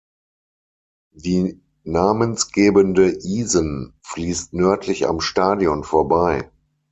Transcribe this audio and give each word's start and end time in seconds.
Die 1.13 1.61
namensgebende 1.83 3.19
Isen 3.19 3.93
fließt 4.07 4.51
nördlich 4.53 5.07
am 5.07 5.21
Stadion 5.21 5.83
vorbei. 5.83 6.49